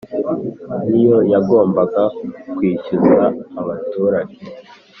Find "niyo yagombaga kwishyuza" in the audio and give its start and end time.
0.89-3.23